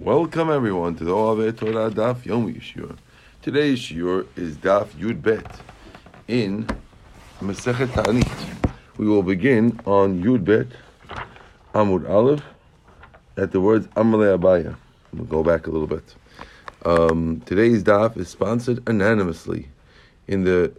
[0.00, 2.96] Welcome everyone to the Oave Torah Daf Yomi Shiur.
[3.42, 5.60] Today's Shiur is Daf Yud Bet
[6.26, 6.66] in
[7.40, 8.72] Masechet Ta'anit.
[8.96, 10.68] We will begin on Yud Bet
[11.74, 12.42] Amud Aleph
[13.36, 14.74] at the words Amalei Abaye.
[15.12, 16.14] We'll go back a little bit.
[16.86, 19.68] Um, today's Daf is sponsored anonymously
[20.26, 20.72] in the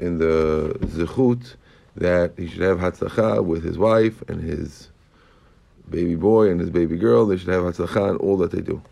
[0.00, 1.54] in the Zechut
[1.96, 4.90] that he should have Hatzlacha with his wife and his
[5.90, 8.82] baby boy and his baby girl, they should have hatzlacha in all that they do.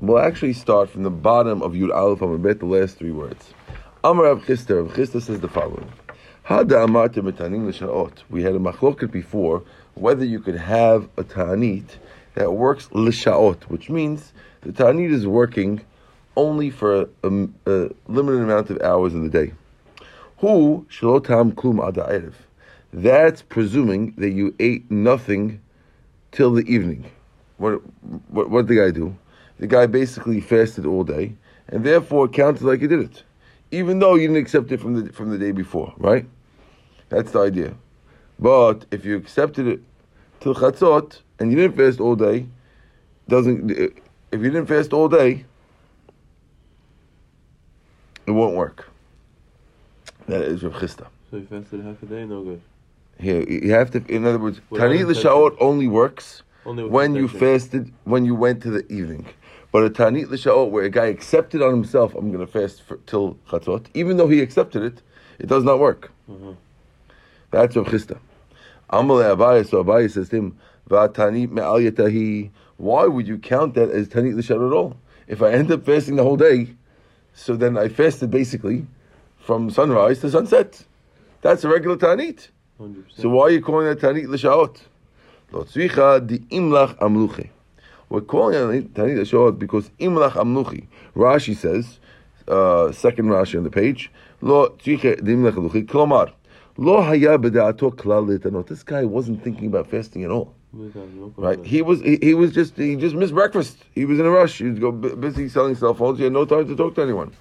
[0.00, 3.52] We'll actually start from the bottom of Yud Aleph Amabet, the last three words.
[4.02, 5.92] Amar Rav Chisda says the following.
[6.46, 8.12] Hada l'shaot.
[8.30, 9.62] We had a machloket before
[9.94, 11.96] whether you could have a ta'anit
[12.34, 15.82] that works l'shaot, which means the ta'anit is working
[16.36, 17.08] only for a,
[17.66, 19.52] a, limited amount of hours in the day.
[20.38, 22.32] Who shalotam klum ada
[22.92, 25.60] that's presuming that you ate nothing
[26.32, 27.10] till the evening.
[27.58, 27.80] What,
[28.30, 29.16] what, what did the guy do?
[29.58, 31.34] The guy basically fasted all day,
[31.68, 33.22] and therefore counted like he did it,
[33.70, 36.26] even though you didn't accept it from the from the day before, right?
[37.10, 37.74] That's the idea.
[38.38, 39.80] But if you accepted it
[40.40, 42.46] till chatzot and you didn't fast all day,
[43.28, 43.92] doesn't if
[44.32, 45.44] you didn't fast all day,
[48.26, 48.88] it won't work.
[50.26, 51.06] That is Rav Chisda.
[51.30, 52.62] So you fasted half a day, no good.
[53.20, 54.02] Here, you have to.
[54.08, 58.70] In other words, Tanit l'shaot only works Only when you fasted when you went to
[58.70, 59.26] the evening.
[59.72, 62.96] But a Tanit l'shaot where a guy accepted on himself, I'm going to fast for,
[63.06, 65.02] till chatzot, even though he accepted it,
[65.38, 66.10] it does not work.
[66.30, 66.56] Mhm.
[67.50, 68.18] That's Rav Chisda.
[68.90, 73.90] Amalei Abaye, so Abaye says to him, "Va'tanit me'al yatahi." Why would you count that
[73.90, 74.96] as Tanit l'shaot at all?
[75.28, 76.70] If I end up fasting the whole day,
[77.34, 78.86] so then I fasted basically
[79.38, 80.84] from sunrise to sunset.
[81.42, 82.48] That's a regular Tanit.
[82.80, 83.20] 100%.
[83.20, 84.80] So why are you calling that Tanit L'Shaot?
[85.52, 87.50] Lo tzricha di imlach amluchi.
[88.08, 90.86] We're calling it Tanit L'Shaot because imlach amluchi.
[91.14, 92.00] Rashi says,
[92.48, 95.84] uh, second Rashi on the page, Lo tzricha di imlach amluchi.
[95.84, 96.32] Klomar,
[96.76, 98.68] Lo haya b'da'ato klal litanot.
[98.68, 100.54] This guy wasn't thinking about fasting at all.
[100.72, 101.62] Right?
[101.64, 103.76] He was he, he was just he just missed breakfast.
[103.92, 104.58] He was in a rush.
[104.58, 106.18] He was busy selling cell phones.
[106.18, 107.32] He had no time to talk to anyone.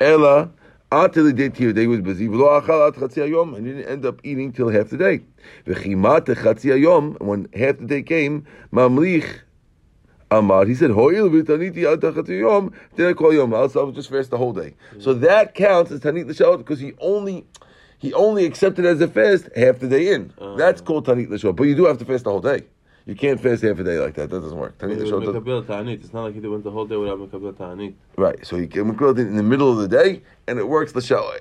[0.00, 0.50] Ella
[0.92, 2.28] until the day to day was busy.
[2.28, 5.20] V'lo achal at chatzi hayom, and he didn't end up eating till half the day.
[5.66, 9.40] V'chimat chatzi hayom, when half the day came, mamlich
[10.32, 13.52] Amar, he said, Hoil v'taniti tachatzi hayom, then I call yom.
[13.52, 14.74] Else I'll just fast the whole day.
[14.98, 17.46] So that counts as tanit l'shaot because he only
[17.98, 20.32] he only accepted as a fast half the day in.
[20.38, 20.56] Oh.
[20.56, 21.56] That's called tanit l'shaot.
[21.56, 22.62] But you do have to fast the whole day.
[23.10, 24.30] You can't fast half a day like that.
[24.30, 24.78] That doesn't work.
[24.78, 25.44] Tanit l'shaot doesn't.
[25.44, 26.04] Mekabel ta'anit.
[26.04, 27.94] It's not like he went the whole day without Mekabel ta'anit.
[28.16, 28.46] Right.
[28.46, 30.92] So you can it in the middle of the day, and it works.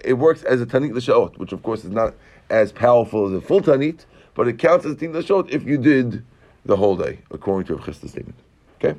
[0.03, 2.15] It works as a tanit l'shaot, which of course is not
[2.49, 5.77] as powerful as a full tanit, but it counts as a tanit l'shaot if you
[5.77, 6.25] did
[6.65, 8.39] the whole day, according to Rav Chisda's statement.
[8.83, 8.97] Okay.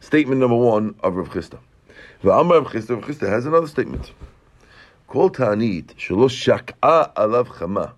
[0.00, 1.60] Statement number one of Rav Chisda.
[2.24, 4.10] V'amar Rav Chisda, Rav Chisda has another statement.
[5.06, 7.92] Kol ta'anit shelo shak'a alav chama.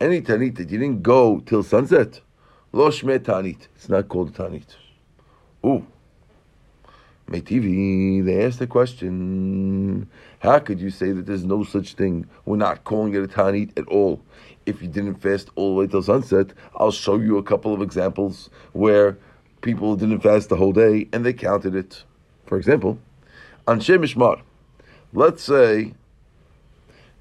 [0.00, 2.20] Any ta'anit that you didn't go till sunset,
[2.72, 3.68] lo shmeh ta'anit.
[3.76, 4.76] It's not called a ta'anit.
[5.64, 5.86] Ooh.
[7.38, 10.08] TV, they asked the question,
[10.40, 12.26] how could you say that there's no such thing?
[12.44, 14.20] We're not calling it a Tanit at all.
[14.66, 17.82] If you didn't fast all the way till sunset, I'll show you a couple of
[17.82, 19.16] examples where
[19.60, 22.02] people didn't fast the whole day and they counted it.
[22.46, 22.98] For example,
[23.68, 24.40] on Mishmar,
[25.12, 25.94] let's say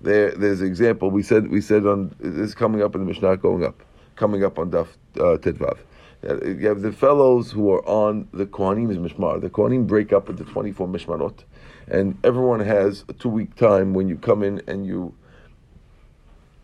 [0.02, 3.08] there, there's an example we said we said on this is coming up in the
[3.08, 3.82] Mishnah going up,
[4.16, 4.88] coming up on Daf
[5.18, 5.78] uh, Tedvav.
[6.22, 9.40] You have the fellows who are on the Kohanim's Mishmar.
[9.40, 11.44] The Kohanim break up into 24 Mishmarot,
[11.88, 15.14] and everyone has a two week time when you come in and you,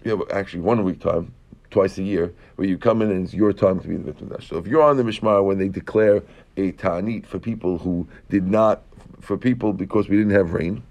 [0.03, 1.33] you have actually one week time,
[1.71, 4.11] twice a year, where you come in and it's your time to be in the
[4.11, 4.49] Mikdash.
[4.49, 6.21] So if you're on the Mishmar when they declare
[6.57, 8.83] a Ta'anit for people who did not,
[9.21, 10.83] for people because we didn't have rain,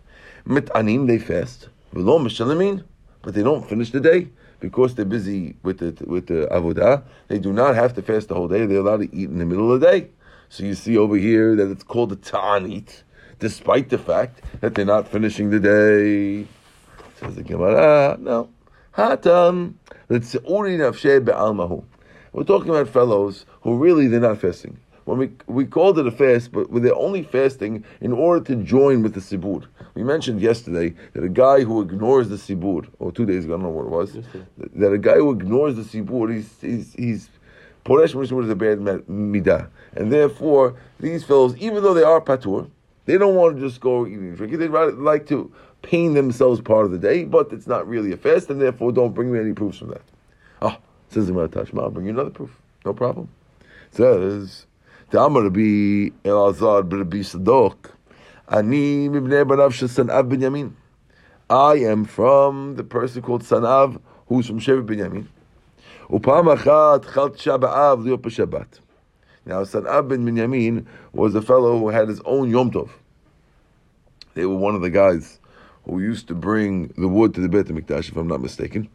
[0.46, 1.68] Mit'anim, they fast.
[1.94, 4.28] But they don't finish the day
[4.58, 7.04] because they're busy with the with the avodah.
[7.28, 8.66] They do not have to fast the whole day.
[8.66, 10.10] They're allowed to eat in the middle of the day.
[10.48, 13.04] So you see over here that it's called a ta'anit,
[13.38, 16.48] despite the fact that they're not finishing the day.
[17.20, 18.50] Says the Gemara, no.
[18.96, 19.74] Hatam,
[20.10, 21.84] nafsheh be'almahu.
[22.32, 24.78] We're talking about fellows who really they're not fasting.
[25.04, 29.02] When we we called it a fast, but they're only fasting in order to join
[29.02, 29.66] with the sibur.
[29.94, 33.56] We mentioned yesterday that a guy who ignores the sibur, or two days ago, I
[33.58, 34.46] don't know what it was, Yesterday.
[34.74, 37.30] that a guy who ignores the sibur, he's he's he's
[37.84, 42.68] Poresh Mishmur is a bad midah, and therefore these fellows, even though they are patur,
[43.04, 44.58] they don't want to just go eating and drinking.
[44.58, 45.52] They'd rather like to
[45.82, 49.14] pain themselves part of the day, but it's not really a fast, and therefore don't
[49.14, 50.02] bring me any proofs from that.
[50.62, 50.76] Oh,
[51.10, 52.50] says the Tashma, I'll bring you another proof.
[52.86, 53.28] No problem.
[53.90, 54.66] says,
[55.10, 57.90] the Amar be Elazar Rabbi Sadok,
[58.48, 60.72] Ani mibnei banav shel Sanav Binyamin.
[61.48, 65.26] I am from the person called Sanav, who's from Shevet Binyamin.
[66.10, 68.80] Upam achat chalt Shabbat liot b'Shabbat.
[69.46, 72.90] Now, Sanav ben Binyamin was a fellow who had his own Yom Tov.
[74.34, 75.38] They were one of the guys
[75.84, 78.88] who used to bring the wood to the Beit HaMikdash, if I'm not mistaken.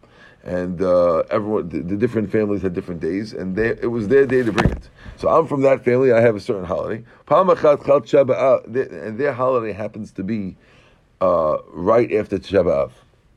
[0.44, 4.26] And uh, everyone, the, the different families had different days, and they, it was their
[4.26, 4.90] day to bring it.
[5.20, 6.14] So I'm from that family.
[6.14, 7.04] I have a certain holiday.
[7.28, 10.56] And their holiday happens to be
[11.20, 12.92] uh, right after Tisha B'Av.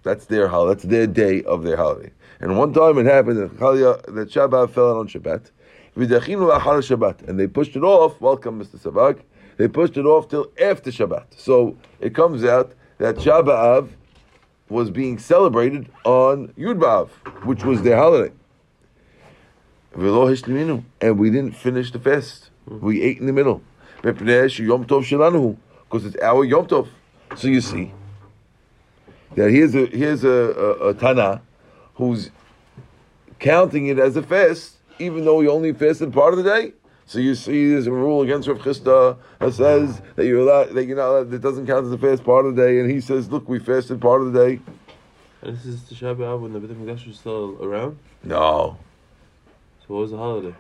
[0.05, 0.75] That's their holiday.
[0.75, 2.13] That's their day of their holiday.
[2.39, 5.51] And one time it happened that Shabbat fell on Shabbat.
[5.97, 8.21] Shabbat, and they pushed it off.
[8.21, 8.79] Welcome, Mr.
[8.79, 9.19] Sabag.
[9.57, 11.25] They pushed it off till after Shabbat.
[11.37, 13.89] So it comes out that Shabbat
[14.69, 17.09] was being celebrated on Yud
[17.45, 18.33] which was their holiday.
[19.95, 22.51] And we didn't finish the fast.
[22.69, 22.87] Mm-hmm.
[22.87, 23.63] We ate in the middle.
[24.03, 24.21] Because
[26.07, 26.89] it's our Yom Tov.
[27.37, 27.93] So you see
[29.37, 31.41] that here's a here's a, a, a Tana
[31.95, 32.31] who's
[33.39, 36.73] counting it as a fast, even though he only fasted part of the day.
[37.07, 40.85] So you see, there's a rule against Rav Chisda that says that you're allowed, that
[40.85, 43.01] you're not allowed, that doesn't count as a fast part of the day, and he
[43.01, 44.61] says, look, we fasted part of the day.
[45.43, 47.99] And this is Tisha B'Av when the Beit HaMikdash was still around?
[48.23, 48.79] No,
[49.93, 50.55] what was the holiday?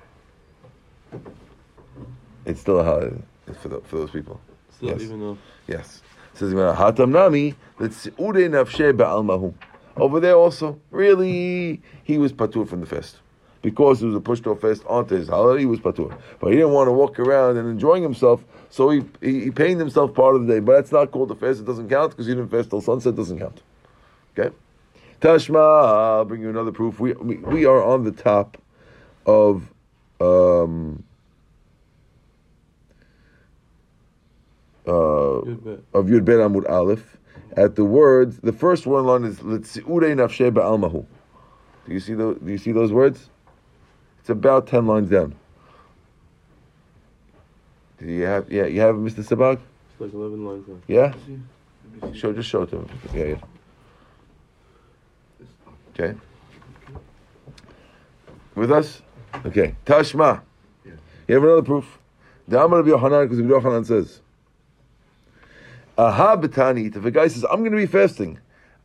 [2.44, 3.17] it's still a holiday
[3.61, 4.38] for the, for those people.
[4.70, 5.00] Still, Yes.
[5.00, 5.38] even though...
[5.67, 6.02] Yes.
[6.34, 9.55] It says Hatam Nami that's Ude Nafshe Ba'almahu.
[9.96, 13.20] Over there also, really, he was patur from the fest.
[13.62, 16.14] Because it was a pushed off fest onto his holiday, he was patur.
[16.40, 19.78] But he didn't want to walk around and enjoying himself, so he, he, he paid
[19.78, 20.61] himself part of the day.
[20.61, 23.14] But that's not called a fast, it doesn't count because he didn't fast till sunset,
[23.14, 23.62] doesn't count.
[24.37, 24.55] Okay?
[25.20, 26.99] Tashma, I'll bring you another proof.
[26.99, 28.58] We, we, we are on the top
[29.27, 29.73] of.
[30.21, 31.03] Um,
[34.87, 35.79] uh, Good bet.
[35.95, 37.17] of Yud Bet Amud Aleph
[37.57, 38.39] at the words.
[38.39, 41.05] The first one line is L'tziure nafshe ba'almahu.
[41.87, 42.39] Do you see those?
[42.39, 43.31] Do you see those words?
[44.21, 45.35] It's about ten lines down.
[47.99, 48.51] Do you have?
[48.51, 49.25] Yeah, you have Mr.
[49.25, 49.61] Sabag.
[49.91, 50.83] It's like 11 lines long.
[50.89, 51.15] Yeah.
[52.15, 52.89] Show, just show it to him.
[53.15, 53.37] Yeah, yeah.
[55.95, 56.19] Okay.
[58.55, 59.03] With us?
[59.46, 59.75] Okay.
[59.87, 60.43] Tashma.
[60.84, 61.99] You have another proof.
[62.49, 64.20] The Amar of Yohanan, because Rabbi Yohanan says,
[65.96, 66.96] Aha betanit.
[66.96, 68.38] If a guy says, I'm going to be fasting,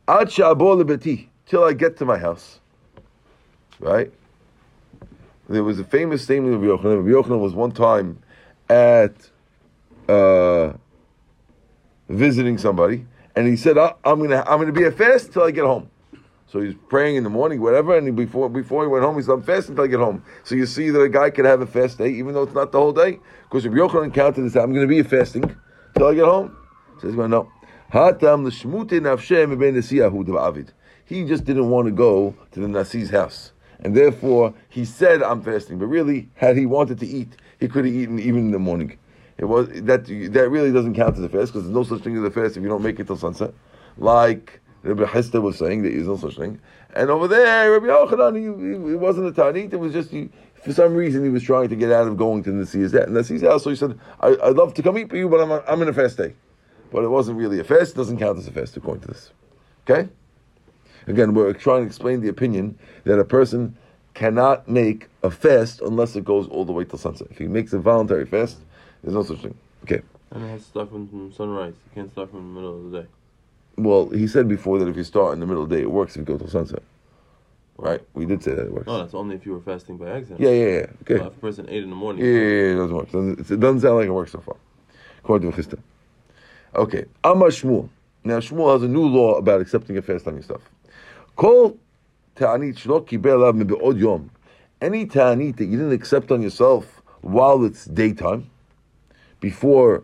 [0.06, 2.60] ad lebeti, till I get to my house.
[3.80, 4.12] Right?
[5.48, 7.04] There was a famous statement of Rabbi Yochanan.
[7.04, 8.22] Yochanan was one time
[8.68, 9.14] at
[10.08, 10.72] uh,
[12.08, 15.50] visiting somebody, and he said, "I- "I'm gonna, I'm gonna be a fast till I
[15.50, 15.88] get home."
[16.50, 19.22] So he's praying in the morning, whatever, and he, before before he went home, he
[19.22, 21.60] said, "I'm fasting till I get home." So you see that a guy can have
[21.60, 24.62] a fast day, even though it's not the whole day, because Rabbi Yochanan counted said,
[24.62, 25.54] "I'm gonna be fasting
[25.94, 26.56] till I get home."
[27.00, 27.48] Says, "Well, no."
[27.92, 30.72] Nafshem ben nesiyahu David.
[31.04, 35.42] He just didn't want to go to the Nasi's house, and therefore he said, "I'm
[35.42, 38.58] fasting." But really, had he wanted to eat, he could have eaten even in the
[38.58, 38.98] morning.
[39.36, 42.16] It was that that really doesn't count as a fast because there's no such thing
[42.16, 43.52] as a fast if you don't make it till sunset.
[43.96, 46.60] Like Rabbi Hester was saying, that there's no such thing.
[46.94, 49.72] And over there, Rabbi Yochanan, he, he, it wasn't a tanit.
[49.72, 50.30] It was just he,
[50.64, 53.42] for some reason he was trying to get out of going to the Nasi's Nasi's
[53.42, 53.64] house.
[53.64, 55.88] So he said, I, "I'd love to come eat for you, but I'm I'm in
[55.88, 56.34] a fast day."
[56.90, 57.92] But it wasn't really a fast.
[57.92, 59.32] It doesn't count as a fast according to this.
[59.88, 60.08] Okay.
[61.06, 63.76] Again, we're trying to explain the opinion that a person
[64.14, 67.28] cannot make a fast unless it goes all the way till sunset.
[67.30, 68.58] If he makes a voluntary fast,
[69.02, 69.54] there's no such thing.
[69.84, 70.02] Okay.
[70.30, 71.74] And it has to start from, from sunrise.
[71.86, 73.08] You can't start from the middle of the day.
[73.78, 75.90] Well, he said before that if you start in the middle of the day, it
[75.90, 76.82] works if you go till sunset.
[77.76, 78.02] Right?
[78.14, 78.88] We did say that it works.
[78.88, 80.40] No, that's only if you were fasting by accident.
[80.40, 80.86] Yeah, yeah, yeah.
[81.02, 81.14] Okay.
[81.14, 82.24] Uh, if a person ate in the morning.
[82.24, 83.08] Yeah, yeah, yeah, it doesn't work.
[83.38, 84.56] It doesn't sound like it works so far,
[85.20, 85.78] according to Chisda.
[86.74, 87.88] Okay, Amar Shmuel.
[88.24, 90.62] Now Shmuel has a new law about accepting a fast on your stuff.
[91.36, 91.78] Kol
[92.34, 94.30] ta'anit shlo kibel av yom.
[94.80, 98.50] Any ta'anit that you didn't accept on yourself while it's daytime,
[99.40, 100.02] before,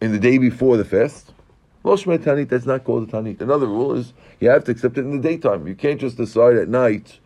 [0.00, 1.32] in the day before the fast,
[1.84, 3.40] lo shmei ta'anit, that's not called a ta'anit.
[3.40, 5.66] Another rule is you have to accept it in the daytime.
[5.66, 7.18] You can't just decide at night,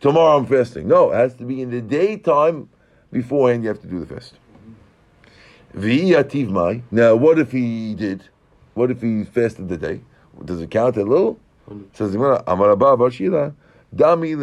[0.00, 0.88] tomorrow I'm fasting.
[0.88, 2.68] No, it has to be in the daytime
[3.12, 4.34] beforehand you have to do the fast.
[6.90, 8.24] Now, what if he did?
[8.74, 10.00] What if he fasted the day?
[10.44, 11.38] Does it count a little?
[11.92, 13.52] Says the Gemara, Amar Abba Bar Shila,
[13.94, 14.34] Dami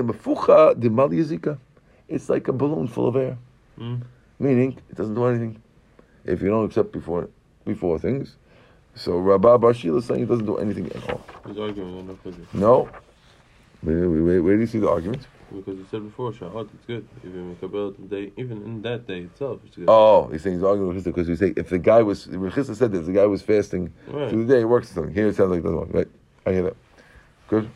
[1.39, 1.57] de.
[2.07, 3.37] It's like a balloon full of air.
[3.79, 4.01] Mm.
[4.37, 5.61] Meaning, it doesn't do anything.
[6.23, 7.29] If you don't accept before
[7.65, 8.35] before things.
[8.95, 11.25] So Rabba Bar Shila is saying he doesn't do anything at all.
[11.47, 12.17] He's arguing
[12.53, 12.89] no.
[13.81, 15.27] Where, where, where do you see the argument?
[15.53, 17.07] Because you said before, Sha'at, it's good.
[17.23, 17.55] Even
[18.07, 19.85] day, even in that day itself, it's good.
[19.87, 22.91] Oh, he's saying he's arguing with because we say if the guy was, Chisda said
[22.93, 24.29] that if the guy was fasting Right.
[24.29, 25.13] through the day, it works something.
[25.13, 25.93] Here it sounds like it doesn't work.
[25.93, 26.07] Right?
[26.47, 26.75] I hear that.
[27.47, 27.69] Good.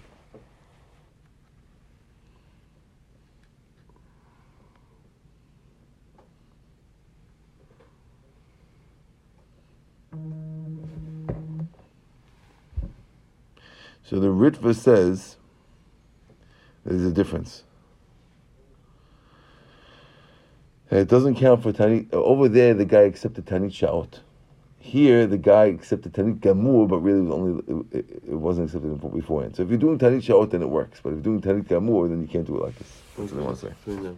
[14.10, 15.38] So the Ritva says
[16.84, 17.64] there's a difference.
[20.90, 22.12] It doesn't count for Tanit.
[22.12, 24.22] Over there, the guy accepted Tanit Shaot.
[24.80, 29.56] Here, the guy accepted Tanit Gamur, but really only, it, it wasn't accepted beforehand.
[29.56, 31.00] So if you're doing Tanit Shaot, then it works.
[31.04, 32.92] But if you're doing Tanit Gamur, then you can't do it like this.
[33.16, 33.74] That's what I want to say.
[33.86, 34.16] The...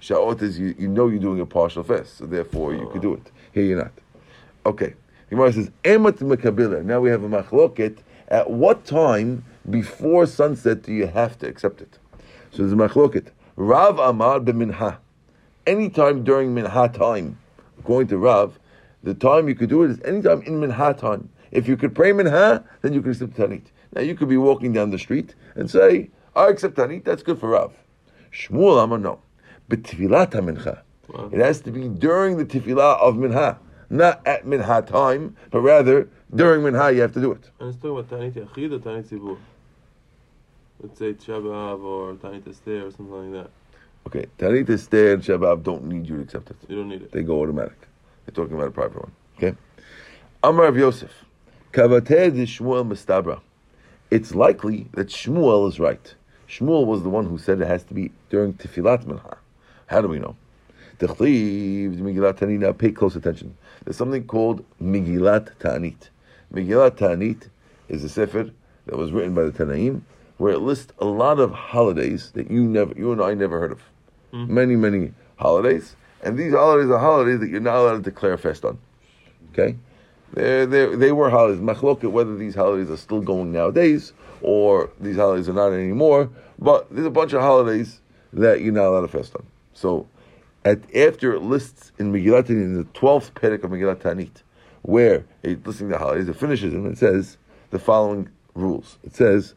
[0.00, 3.10] Shaot is you, you know you're doing a partial fast, so therefore you could oh.
[3.10, 3.30] do it.
[3.52, 3.92] Here you're not.
[4.64, 4.94] Okay.
[5.28, 6.84] Gemara says, Emat Mekabila.
[6.84, 7.98] Now we have a machloket.
[8.28, 11.98] At what time before sunset do you have to accept it?
[12.50, 13.28] So there's a machloket.
[13.56, 14.98] Rav Amar b'minha.
[15.66, 17.38] Anytime during minha time,
[17.78, 18.58] according to Rav,
[19.02, 21.28] the time you could do it is anytime in minha time.
[21.52, 23.66] If you could pray minha, then you could accept tanit.
[23.94, 27.38] Now you could be walking down the street and say, I accept tanit, that's good
[27.38, 27.74] for Rav.
[28.32, 29.20] Shmuel Amar no.
[29.68, 30.82] But tefillat mincha.
[31.08, 31.30] Wow.
[31.32, 36.08] It has to be during the tefillah of minha, not at minha time, but rather
[36.34, 37.50] during minha you have to do it.
[37.60, 39.38] And it's talking about Tanit Yachid or Tanit Zibur.
[40.80, 43.50] Let's say Tisha or Tanit Esther or something like that.
[44.06, 46.56] Okay, Tanit Esther and Shabbat don't need you to accept it.
[46.68, 47.12] You don't need it.
[47.12, 47.88] They go automatic.
[48.24, 49.12] They're talking about a private one.
[49.36, 49.56] Okay?
[50.42, 51.10] Amar of Yosef.
[51.72, 53.40] Kavateh de Shmuel Mistabra.
[54.10, 56.14] It's likely that Shmuel is right.
[56.48, 59.38] Shmuel was the one who said it has to be during Tefillat Minha.
[59.86, 60.36] How do we know?
[60.98, 62.60] Techliv Megillat Tanit.
[62.60, 63.56] Now pay close attention.
[63.84, 66.10] There's something called Megillat Ta'anit.
[66.56, 67.48] Megillat Ta'anit
[67.88, 68.50] is a sefer
[68.86, 70.02] that was written by the Tanaim,
[70.38, 73.72] where it lists a lot of holidays that you never, you and I never heard
[73.72, 73.82] of.
[74.32, 74.54] Mm-hmm.
[74.54, 78.38] Many, many holidays, and these holidays are holidays that you're not allowed to declare a
[78.38, 78.78] fast on.
[79.52, 79.76] Okay,
[80.32, 81.60] they they were holidays.
[81.60, 86.28] Machloket whether these holidays are still going nowadays or these holidays are not anymore.
[86.58, 88.00] But there's a bunch of holidays
[88.32, 89.46] that you're not allowed to fast on.
[89.74, 90.06] So,
[90.64, 94.42] at after it lists in Megillat in the twelfth perek of Megillat Tanit,
[94.86, 97.38] where it's listing the holidays, it finishes and it says
[97.70, 98.98] the following rules.
[99.02, 99.54] It says,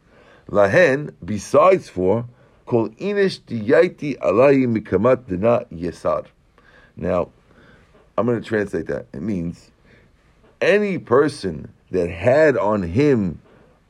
[0.48, 2.26] "Lahen besides for
[2.66, 6.26] kol inish diyaiti alayi mikamat dina yesar.
[6.96, 7.30] Now,
[8.18, 9.06] I'm going to translate that.
[9.12, 9.70] It means
[10.60, 13.40] any person that had on him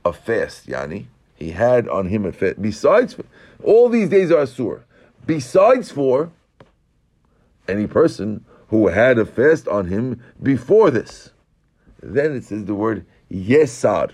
[0.04, 2.60] a fast, Yani, he had on him a fast.
[2.60, 3.24] Besides, for,
[3.64, 4.82] all these days are asur.
[5.26, 6.30] Besides for
[7.66, 11.30] any person who had a fast on him before this.
[12.02, 14.12] Then it says the word yesad.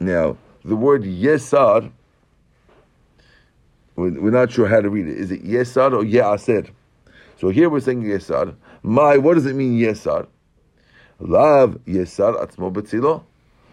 [0.00, 1.92] Now, the word yesad,
[3.96, 5.18] we're not sure how to read it.
[5.18, 6.70] Is it yesad or ye'ased?
[7.38, 8.54] So here we're saying yesad.
[8.82, 10.26] My, what does it mean yesad?
[11.18, 13.24] Lav yesad atzmo betzilo.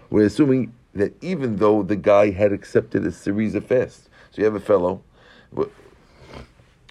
[0.10, 4.46] We're assuming that even though the guy had accepted a series of fasts, so you
[4.46, 5.02] have a fellow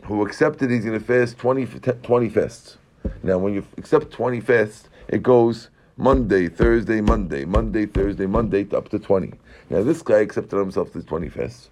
[0.07, 2.79] who accepted he's going to fast 20, 20 fasts.
[3.23, 8.89] Now, when you accept 20 fasts, it goes Monday, Thursday, Monday, Monday, Thursday, Monday, up
[8.91, 9.33] to 20.
[9.71, 11.71] Now, this guy accepted himself these 20 fasts.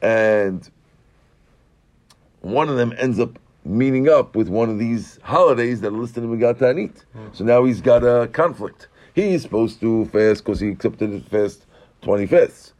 [0.00, 0.68] And
[2.40, 6.24] one of them ends up meeting up with one of these holidays that are listed
[6.24, 7.04] in Megat Tanit.
[7.12, 7.28] Hmm.
[7.32, 8.88] So now he's got a conflict.
[9.14, 11.66] He's supposed to fast because he accepted his fast
[12.02, 12.72] 20 fasts.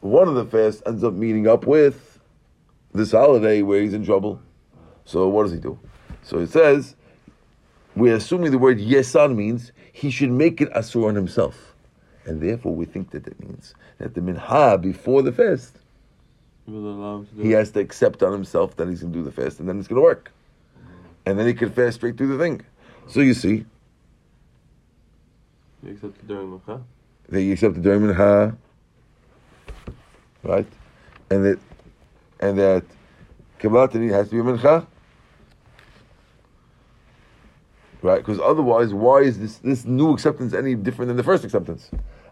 [0.00, 2.07] One of the fasts ends up meeting up with
[2.92, 4.40] this holiday where he's in trouble.
[5.04, 5.78] So what does he do?
[6.22, 6.94] So it says,
[7.96, 11.74] we're assuming the word yesan means he should make it asur on himself.
[12.24, 15.78] And therefore we think that it means that the minha before the fast,
[16.66, 19.12] You will allow him to do he has to accept on himself that he's going
[19.12, 20.30] to do the fast and then it's going to work.
[21.24, 22.62] And then he can fast straight through the thing.
[23.08, 23.64] So you see,
[25.82, 26.82] You accept it during Mincha.
[27.30, 28.56] that you accept the during minha,
[30.42, 30.66] right?
[31.30, 31.58] And that,
[32.40, 32.84] and that
[33.58, 34.86] Kabbalah Tanit has to be a mincha,
[38.02, 38.18] right?
[38.18, 41.90] Because otherwise, why is this this new acceptance any different than the first acceptance?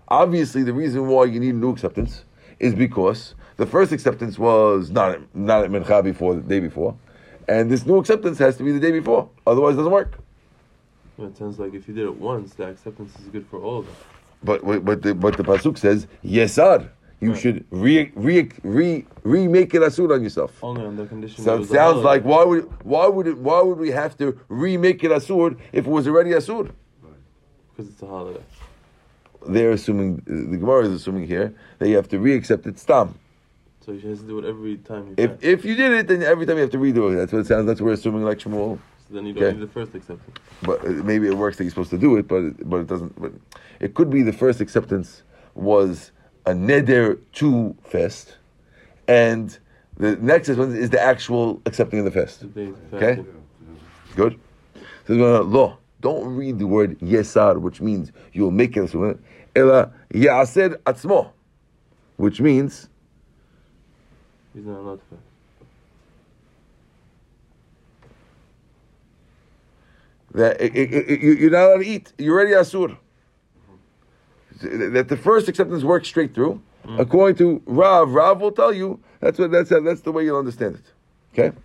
[0.09, 2.25] Obviously, the reason why you need new acceptance
[2.61, 6.97] is because the first acceptance was not at, not at mincha before the day before,
[7.49, 9.29] and this new acceptance has to be the day before.
[9.47, 10.19] Otherwise, it doesn't work.
[11.19, 13.87] It sounds like if you did it once, the acceptance is good for all of
[13.87, 13.95] them.
[14.43, 16.91] But but but the, but the pasuk says yesar.
[17.21, 17.41] You Right.
[17.41, 20.63] should re re re remake it asur on yourself.
[20.63, 21.43] Only on the condition.
[21.45, 25.03] So it sounds like why would why would it why would we have to remake
[25.03, 26.71] it asur if it was already asur?
[27.75, 28.41] Because it's a holiday.
[29.49, 33.15] they're assuming the Gemara is assuming here that you have to re-accept it stam.
[33.85, 35.49] So you have to do it every time you If can.
[35.55, 37.17] if you did it, then every time you have to redo it.
[37.17, 37.67] That's what it sounds.
[37.67, 38.79] That's what we're assuming, like Shmuel.
[39.09, 39.53] So then you don't Okay.
[39.57, 40.37] need the first acceptance.
[40.63, 42.89] But uh, maybe it works that you're supposed to do it, but it, but it
[42.89, 43.15] doesn't.
[43.21, 43.33] But
[43.79, 45.23] it could be the first acceptance
[45.55, 46.11] was
[46.47, 48.37] a neder to fast,
[49.09, 49.59] and
[49.97, 52.41] the next one is the actual accepting of the fast.
[52.41, 53.25] The days of Okay.
[54.15, 54.39] Good.
[55.07, 55.79] So law.
[56.01, 58.95] Don't read the word yesar, which means you will make it.
[59.57, 61.31] Ela yaser atzmo,
[62.17, 62.89] which means
[64.55, 65.23] He's not allowed to fast.
[70.33, 72.13] that it, it, it, you- you're not allowed to eat.
[72.19, 72.97] You're already asur.
[74.63, 76.61] That the first acceptance works straight through.
[76.85, 77.01] Mm-hmm.
[77.01, 80.77] According to Rav, Rav will tell you that's what that's that's the way you'll understand
[80.77, 80.85] it.
[81.33, 81.57] Okay.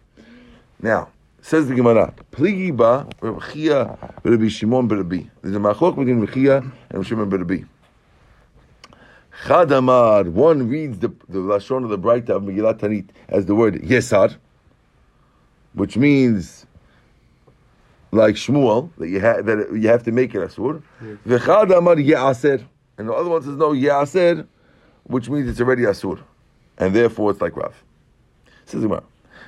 [0.82, 1.10] Now
[1.42, 5.24] says the Gemara, Pligi ba Rav Chia Rabbi Shimon Rabbi.
[5.42, 7.64] There's a machlok between Rav Chia and Rav Shimon Rabbi.
[9.46, 13.76] Chadamar, one reads the, the lashon of the Braita of Megillat Tanit as the word
[13.82, 14.36] yesar,
[15.74, 16.68] which means
[18.12, 20.84] like Shmuel that you have that you have to make it asur.
[21.26, 22.64] V'chad amar ye'aser,
[22.98, 24.46] and the other one says no ye'aser,
[25.04, 26.20] which means it's already asur,
[26.78, 27.76] and therefore it's like Rav.
[28.66, 29.04] Says Gemara.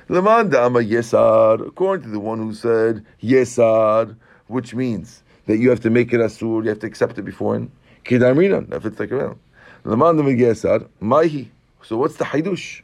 [0.08, 4.14] Leman yesar, according to the one who said yesar,
[4.48, 7.58] which means that you have to make it asur, you have to accept it before.
[7.58, 7.70] beforehand.
[8.04, 9.38] Kidamrinan, if it's like around.
[9.84, 11.48] Leman da'ama yesar, maihi.
[11.82, 12.82] So what's the haidush?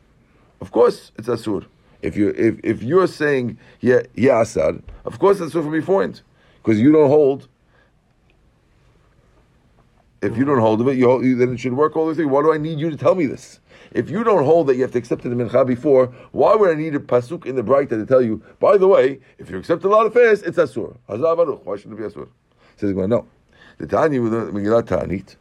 [0.62, 1.66] Of course, it's asur.
[2.00, 4.00] If you if if you're saying yeah
[5.04, 6.22] of course it's asur from beforehand,
[6.62, 7.48] because you don't hold.
[10.22, 12.26] If you don't hold of it, you, you then it should work all the way.
[12.26, 13.60] Why do I need you to tell me this?
[13.92, 16.74] If you don't hold that you have to accept the mincha before, why would I
[16.74, 18.42] need a pasuk in the Braita to tell you?
[18.60, 20.96] By the way, if you accept a lot of fast, it's asur.
[21.08, 21.64] Hazar baruch.
[21.64, 22.28] Why should it be asur?
[22.76, 23.26] Says well, no.
[23.78, 25.36] The Tanya with the Megillat Tanit.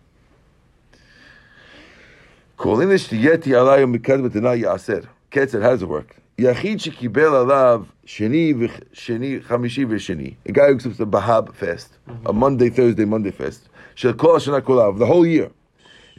[2.58, 5.08] Kolin ishtiyeti alayim mikad b'tanai yaser.
[5.32, 6.16] Ketzer, how does it work?
[6.38, 10.36] Yachid shekibel alav sheni v'ch- sheni chamishi v'sheni.
[10.46, 12.40] A guy who accepts a bahab fast, a mm-hmm.
[12.40, 13.69] Monday, Thursday, Monday fast.
[14.00, 15.52] Shel kol hashana kolav, the whole year.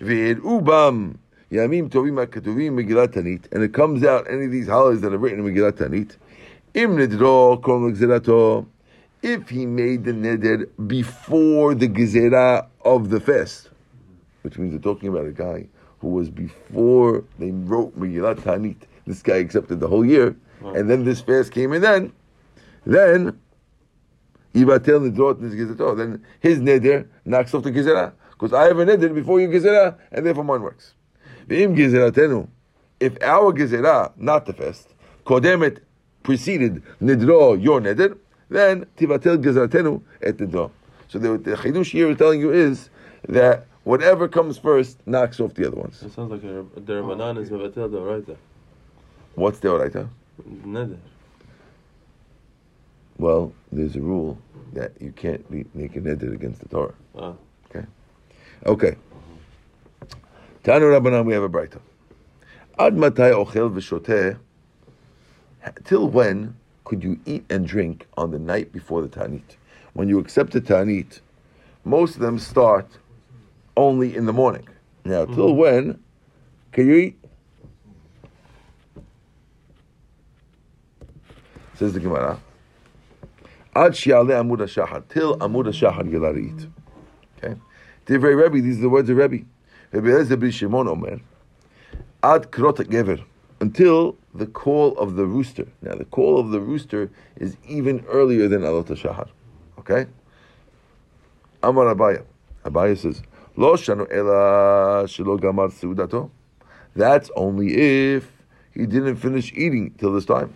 [0.01, 1.19] V'yed'u bam
[1.51, 3.51] yamim tovim ha'katuvim Megillat Tanit.
[3.53, 6.16] And it comes out, any of these holidays that are written in Megillat Tanit.
[6.75, 8.66] Im nidro kol gzerato.
[9.23, 13.71] If he made the neder before the gezerah of the fast,
[14.43, 15.66] which means they're talking about a guy
[16.01, 18.77] who was before they wrote Megillat Tanit.
[19.07, 20.37] This guy accepted the whole year,
[20.75, 21.81] and then this fast came in.
[21.81, 22.12] Then,
[22.85, 23.40] then,
[24.54, 25.80] Yivatel Nidrot Nizgizato.
[25.80, 29.50] Oh, then his neder knocks off the gezerah because I have a neder before your
[29.50, 30.94] gezerah, and therefore mine works.
[31.46, 32.48] V'im gezeratenu.
[32.98, 34.88] If our gezerah, not the fast,
[35.24, 35.80] kodemet
[36.22, 38.16] preceded nidro your neder,
[38.48, 40.70] then tivatel gezeratenu et nidro.
[41.08, 42.88] So the, the chidush here is telling you is
[43.28, 46.02] that whatever comes first knocks off the other ones.
[46.02, 48.36] It sounds like a, a derbanan is mevatel the right there.
[49.34, 50.08] What's the oraita?
[50.64, 50.98] Neder.
[53.20, 54.38] Well, there's a rule
[54.72, 56.94] that you can't be make a neder against the Torah.
[57.18, 57.35] Ah.
[57.66, 57.87] Okay.
[58.64, 58.96] Okay.
[60.64, 61.83] Tanu Rabbanan, we have a brighter.
[62.78, 64.38] Ad matai ochel v'shoteh.
[65.85, 69.56] Till when could you eat and drink on the night before the Tanit?
[69.92, 71.20] When you accept the Tanit,
[71.85, 72.88] most of them start
[73.76, 74.66] only in the morning.
[75.04, 76.02] Now, till when
[76.72, 77.18] can you eat?
[81.74, 82.40] Says the Gemara.
[83.74, 86.66] Ad shiale amud shahar till amud shahar you're allowed to eat.
[87.38, 87.61] Okay.
[88.06, 89.44] Divrei Rebbe, these are the words of Rebbe.
[89.92, 91.20] Rebbe Eliezer ben Omer.
[92.22, 93.22] Ad krot gever
[93.61, 95.66] until the call of the rooster.
[95.83, 99.28] Now the call of the rooster is even earlier than alot shahar.
[99.78, 100.06] Okay.
[101.62, 102.24] Amar Abaye.
[102.64, 103.22] Abaye says,
[103.56, 106.30] Lo shanu ela shelo gamar seudato.
[106.96, 108.30] That's only if
[108.72, 110.54] he didn't finish eating till this time.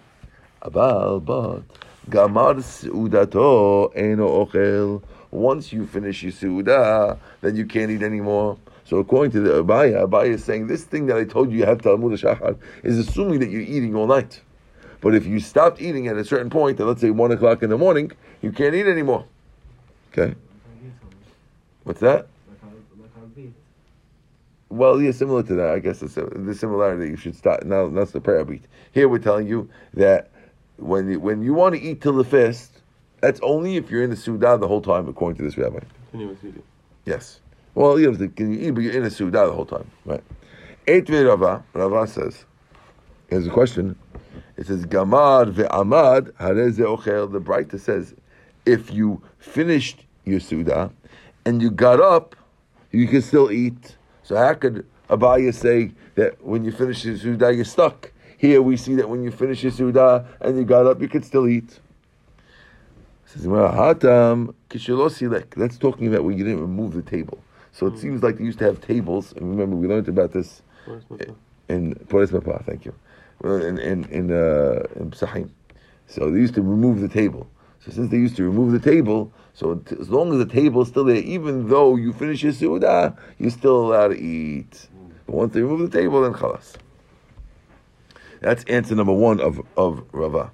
[0.63, 1.63] Abal, but
[2.09, 5.03] gamar seudato eno ochel.
[5.31, 8.57] Once you finish your seudah, then you can't eat anymore.
[8.85, 11.65] So according to the Abaye, Abaye is saying this thing that I told you you
[11.65, 14.41] have Talmud Shachar is assuming that you're eating all night.
[15.01, 17.79] But if you stopped eating at a certain point, let's say one o'clock in the
[17.79, 18.13] morning,
[18.43, 19.25] you can't eat anymore.
[20.13, 20.35] Okay.
[21.83, 22.29] What's that?
[24.69, 25.71] Well, yeah, similar to that.
[25.71, 26.09] I guess the
[26.55, 27.11] similarity.
[27.11, 27.89] You should start now.
[27.89, 28.65] That's the prayer beat.
[28.93, 30.31] Here we're telling you that
[30.77, 32.83] when you, when you want to eat till the fast,
[33.21, 35.81] that's only if you're in the sudah the whole time, according to this rabbi.
[37.05, 37.41] Yes.
[37.75, 39.91] Well, you have to can you eat, but you're in a sudah the whole time,
[40.05, 40.23] right?
[40.87, 41.65] Eight Rava.
[41.73, 42.45] Rava says,
[43.29, 43.97] here's a question.
[44.57, 47.33] It says Gamar ve'amad hareze ochel.
[47.33, 48.15] The Braita says,
[48.67, 50.93] if you finished your sudah
[51.45, 52.37] and you got up,
[52.93, 53.97] you can still eat.
[54.23, 58.13] So how could Abaye say that when you finish your Suda, you're stuck?
[58.45, 61.25] Here we see that when you finish your Suda and you got up, you could
[61.25, 61.81] still eat.
[63.25, 65.55] Says, well, Hatam, Kishilosilek.
[65.57, 67.39] That's talking about when you didn't remove the table.
[67.73, 70.61] So it seems like they used to have tables, and remember we learned about this
[70.85, 71.37] Where's my phone?
[71.71, 72.93] in Pores Mapa, thank you.
[73.43, 75.49] In in in, uh, in Psachim.
[76.07, 77.47] So they used to remove the table.
[77.83, 80.83] So since they used to remove the table, so t- as long as the table
[80.83, 84.87] is still there, even though you finish your Suda, you're still allowed to eat.
[85.25, 86.75] But once they remove the table, then chalas.
[88.45, 90.53] That's answer number one of, of Rava.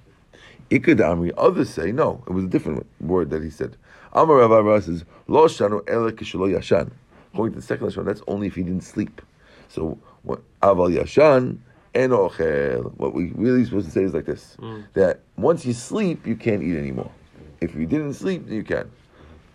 [0.69, 3.75] Ikad Amri, others say, no, it was a different word that he said.
[4.13, 6.89] Amar Rava Rava says, Lo shanu kishalo yashan.
[7.33, 9.21] According to the second Lashon, that's only if he didn't sleep.
[9.67, 11.57] So, what Aval Yashan
[11.93, 14.85] and Ochel, what we really supposed to say is like this mm.
[14.93, 17.11] that once you sleep, you can't eat anymore.
[17.59, 18.89] If you didn't sleep, you can.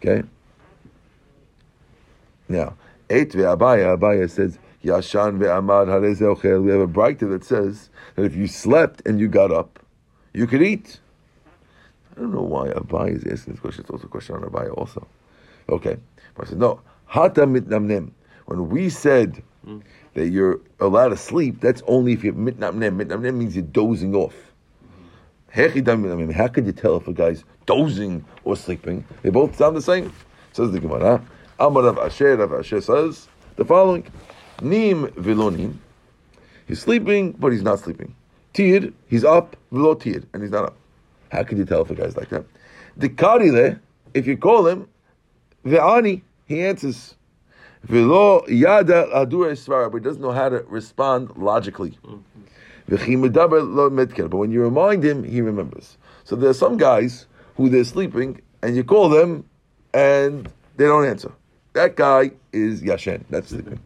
[0.02, 0.28] Okay?
[2.50, 2.74] Now,
[3.08, 5.88] Eit ve'abaya, Abaye says, Yashan ve'amad
[6.20, 6.62] ochel.
[6.62, 9.78] We have a brighter that says that if you slept and you got up,
[10.32, 11.00] you could eat.
[12.16, 13.82] I don't know why Abaye is asking this question.
[13.82, 15.06] It's also a question on Abaye also.
[15.68, 15.96] Okay.
[16.34, 16.80] But I said, no.
[17.06, 18.12] Hata mitnamnem.
[18.46, 19.42] When we said
[20.14, 22.96] that you're allowed to sleep, that's only if you're mitnamnem.
[23.02, 24.34] Mitnamnem means you're dozing off.
[25.52, 29.04] How could you tell if a guy's dozing or sleeping?
[29.22, 30.12] They both sound the same.
[30.52, 31.22] Says the Gemara.
[31.58, 34.04] Amar Rav Asher, Rav Asher says the following.
[34.62, 35.76] Nim vilonim.
[36.66, 38.14] He's sleeping, but he's not sleeping.
[38.52, 40.76] Tid, he's up, velo tid, and he's not up.
[41.30, 42.44] How can you tell if a guy's like that?
[42.96, 43.78] The karile,
[44.14, 44.88] if you call him,
[45.64, 47.14] ve'ani, he answers.
[47.82, 51.98] Velo yada adur esvara, but he doesn't know how to respond logically.
[52.88, 55.98] But when you remind him, he remembers.
[56.24, 59.44] So there are some guys who they're sleeping, and you call them,
[59.92, 61.32] and they don't answer.
[61.74, 63.24] That guy is yashen.
[63.28, 63.78] That's sleeping.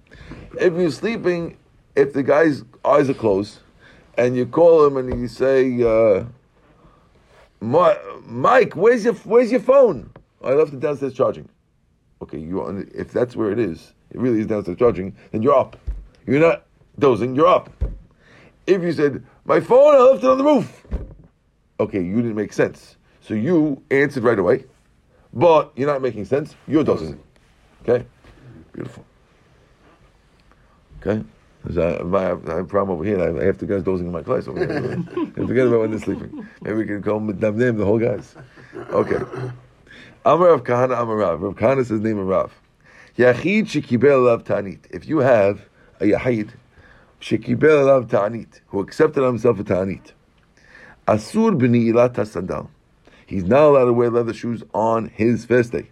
[0.59, 1.56] If you're sleeping,
[1.94, 3.61] if the guy's eyes are closed,
[4.16, 6.24] and you call him and you say, uh,
[7.61, 10.11] Mi- "Mike, where's your where's your phone?
[10.42, 11.48] I left it downstairs charging."
[12.22, 12.61] Okay, you
[12.94, 15.14] if that's where it is, it really is downstairs charging.
[15.30, 15.76] Then you're up.
[16.26, 16.64] You're not
[16.98, 17.35] dozing.
[17.35, 17.70] You're up.
[18.66, 20.87] If you said, "My phone, I left it on the roof,"
[21.78, 22.96] okay, you didn't make sense.
[23.20, 24.64] So you answered right away,
[25.33, 26.54] but you're not making sense.
[26.66, 27.20] You're dozing.
[27.83, 28.04] Okay,
[28.72, 29.04] beautiful.
[31.00, 31.24] Okay.
[31.66, 33.20] I, have, a problem over here.
[33.20, 35.02] I, have two guys dozing in my class over here.
[35.34, 36.48] Forget about when they're sleeping.
[36.62, 38.34] Maybe we can call them the whole guys.
[38.74, 39.18] Okay.
[40.24, 41.40] Amar Rav Kahana Amar Rav.
[41.40, 42.52] Kahana says name of Rav.
[43.16, 44.80] Yachid shekibel alav ta'anit.
[44.90, 45.68] If you have
[46.00, 46.50] a yachid
[47.20, 50.12] shekibel alav ta'anit who accepted himself a ta'anit,
[51.06, 52.70] asur b'ni'ilat sandal.
[53.26, 55.88] He's not allowed to wear leather shoes on his first day.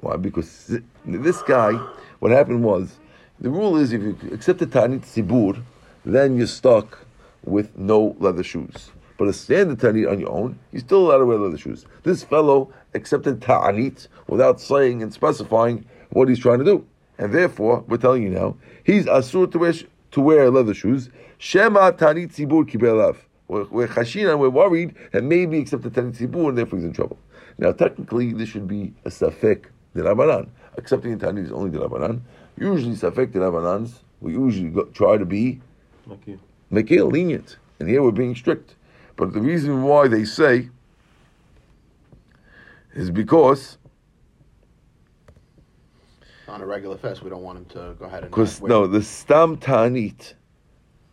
[0.00, 0.16] Why?
[0.16, 1.72] Because this guy,
[2.20, 2.98] what happened was,
[3.40, 5.62] the rule is if you accept the Tanit Sibur,
[6.04, 7.04] then you're stuck
[7.44, 8.90] with no leather shoes.
[9.18, 11.84] But a standard Tanit on your own, you're still allowed to wear leather shoes.
[12.04, 16.86] This fellow accepted Ta'anit without saying and specifying what he's trying to do.
[17.18, 19.72] And therefore, we're telling you now, he's asur to wear,
[20.12, 21.10] to wear leather shoes.
[21.38, 23.16] Shema Tanit Sibur kibelav.
[23.48, 27.18] We're, we're chashina, we're worried that maybe accepted Tanit Sibur and therefore he's in trouble.
[27.58, 30.48] Now, technically, this should be a safek Dirabanan.
[30.76, 32.20] Accepting the Tanit is only Dirabanan.
[32.56, 35.60] Usually, Safek Dirabanans, we usually go, try to be
[36.08, 36.38] Maki.
[36.72, 37.56] Mekil, lenient.
[37.78, 38.74] And here we're being strict.
[39.16, 40.68] But the reason why they say
[42.94, 43.78] is because,
[46.48, 48.30] On a regular fest, we don't want him to go ahead and.
[48.30, 50.34] because no, the Stam Tanit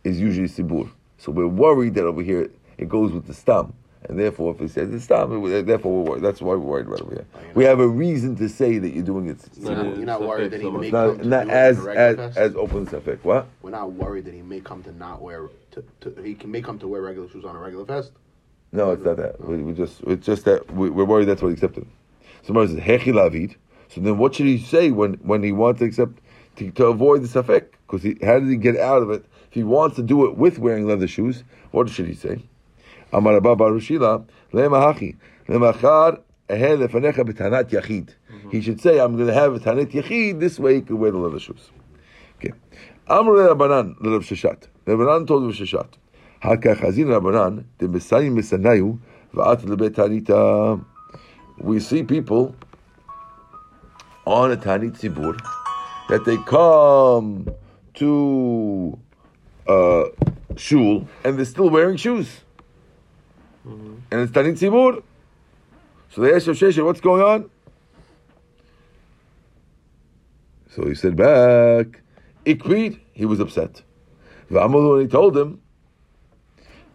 [0.04, 0.90] is usually Sibur.
[1.18, 3.72] So we're worried that over here it goes with the Stam.
[4.08, 5.30] And therefore, if it says the Stam,
[5.64, 6.22] therefore we're worried.
[6.24, 7.26] That's why we're worried about it over here.
[7.54, 9.38] We have a reason to say that you're doing it.
[9.56, 11.78] You're Not not, you're not worried that he may come not, to not do as,
[11.78, 13.18] on a regular as, as open Safek.
[13.22, 13.46] What?
[13.62, 15.48] We're not worried that he may come to not wear.
[15.72, 18.12] To, to, he can may come to wear regular shoes on a regular fest.
[18.72, 19.40] No, it's not that.
[19.40, 21.86] We, we just it's just that we, we're worried that's what he accepted.
[22.42, 23.54] Somebody says hechi lavid.
[23.88, 26.18] So then, what should he say when, when he wants to accept
[26.56, 27.66] to, to avoid the safek?
[27.86, 29.24] Because he how did he get out of it?
[29.48, 32.42] If he wants to do it with wearing leather shoes, what should he say?
[33.12, 35.16] Amar Abba Barushila lemahachi
[35.48, 38.10] lemachar ehel lefanecha b'tanat yachid.
[38.50, 41.10] He should say, "I'm going to have a tanat yachid." This way, he could wear
[41.10, 41.70] the leather shoes.
[42.38, 42.52] Okay.
[43.08, 44.68] Amr Rabbanan Rav Sheshat.
[44.86, 45.52] Rabbanan told.
[46.42, 48.98] Hakach Hazin Rabbanan the Mesayim Mesanayu
[49.34, 50.84] v'at lebet Tanita.
[51.58, 52.56] We see people
[54.24, 55.38] on a Tanit Zibur
[56.08, 57.48] that they come
[57.94, 58.98] to
[59.68, 60.04] uh,
[60.56, 62.41] shul and they're still wearing shoes,
[63.64, 65.02] and it's Tanit Zibur.
[66.10, 67.50] So they ask Rav "What's going on?"
[70.74, 72.00] So he said back,
[72.46, 73.82] Ikrid, he was upset.
[74.50, 75.60] V'amalu, and he told him,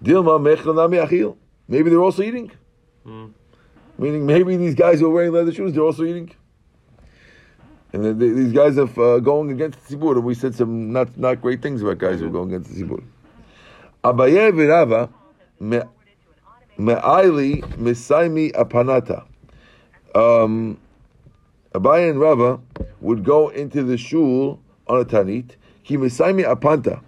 [0.03, 1.38] Dilma mechel nami achil.
[1.67, 2.51] Maybe they're also eating.
[3.06, 3.34] Mm.
[3.99, 6.32] Meaning, maybe these guys who are wearing leather shoes, they're also eating.
[7.93, 10.91] And then they, these guys are uh, going against the Tzibur, and we said some
[10.91, 13.03] not, not great things about guys who are going against the Tzibur.
[14.03, 15.10] Abaye v'Rava
[16.78, 19.24] me'aili misaimi apanata.
[20.16, 20.80] Um,
[21.74, 22.60] Abaye and Rava
[23.02, 25.52] would go into the shul on a tanit,
[25.84, 27.02] ki misaimi apanta,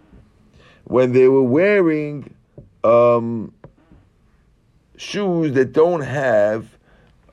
[0.84, 2.34] when they were wearing
[2.84, 3.54] um,
[4.98, 6.78] shoes that don't have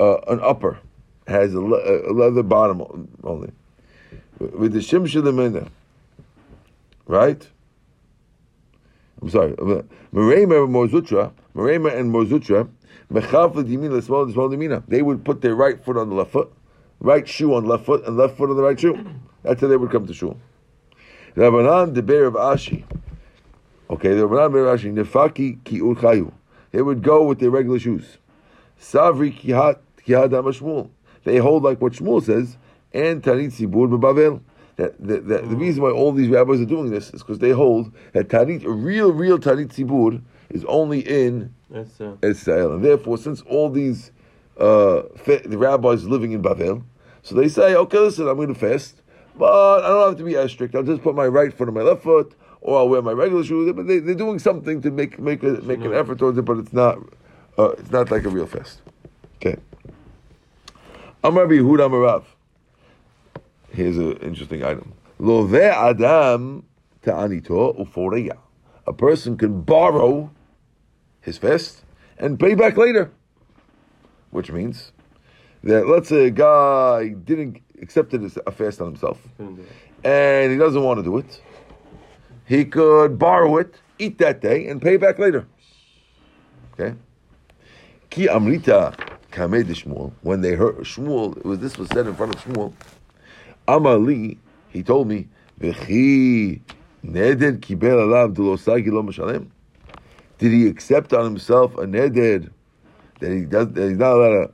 [0.00, 0.78] uh, an upper,
[1.26, 3.50] has a, le- a leather bottom only,
[4.38, 5.68] with the shim shalamina,
[7.06, 7.48] right?
[9.20, 12.68] I'm sorry, Merema Morzutra, Merema and Morzutra,
[13.10, 14.82] Mechav l'dimin l'smal l'smal dimina.
[14.86, 16.52] They would put their right foot on the left foot,
[17.00, 18.98] right shoe on left foot, and left foot on the right shoe.
[19.42, 20.36] That's how they would come to shul.
[21.34, 22.84] Rabbanan the bear of Ashi.
[23.88, 26.30] Okay, the Rabbanan bear of Ashi nefaki ki urchayu.
[26.72, 28.18] They would go with their regular shoes.
[28.78, 30.90] Savri kihat kihat Shmuel.
[31.24, 32.58] They hold like what Shmuel says,
[32.92, 34.42] and tanit sibur bebavel.
[34.76, 37.50] That, that, that the reason why all these rabbis are doing this is because they
[37.50, 41.54] hold that tanit, a real, real tanit sibur, is only in
[42.22, 44.12] Israel, and therefore, since all these
[44.58, 46.82] uh, the rabbis living in Bavel,
[47.22, 49.02] so they say, okay, listen, I'm going to fast,
[49.36, 50.74] but I don't have to be as strict.
[50.74, 53.44] I'll just put my right foot on my left foot, or I'll wear my regular
[53.44, 53.72] shoes.
[53.74, 56.58] But they, they're doing something to make make a, make an effort towards it, but
[56.58, 56.98] it's not
[57.58, 58.80] uh, it's not like a real fast.
[59.36, 59.56] Okay.
[61.24, 62.24] Amar Yehuda Amarav.
[63.72, 64.94] Here's an interesting item.
[65.18, 66.64] Love Adam
[67.02, 68.38] ta'anito uforeya.
[68.86, 70.30] A person can borrow
[71.26, 71.82] his fast
[72.18, 73.10] and pay back later.
[74.30, 74.92] Which means
[75.64, 79.62] that let's say a guy didn't accept it as a fast on himself couldn't do
[79.62, 79.68] it.
[80.04, 81.42] and he doesn't want to do it.
[82.46, 85.46] He could borrow it, eat that day, and pay back later.
[86.72, 86.96] Okay?
[88.08, 88.96] Ki amrita
[89.32, 90.12] kameh de Shmuel.
[90.22, 92.72] When they heard Shmuel, it was this was said in front of Shmuel.
[93.66, 95.26] Amali, he told me,
[95.60, 96.60] V'chi
[97.04, 99.50] neder kibel alav dulosagi lo mashalem.
[100.38, 102.50] Did he accept on himself a neder
[103.20, 104.52] that he does that he's not allowed to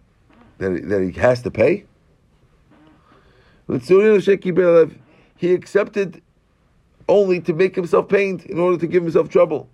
[0.59, 1.85] that he, that he has to pay?
[5.37, 6.23] He accepted
[7.09, 9.69] only to make himself pained in order to give himself trouble.